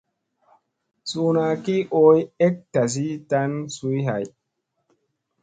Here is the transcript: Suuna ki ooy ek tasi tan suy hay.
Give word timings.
Suuna 1.09 1.43
ki 1.63 1.75
ooy 2.01 2.19
ek 2.45 2.55
tasi 2.73 3.07
tan 3.29 3.51
suy 3.75 3.97
hay. 4.07 4.25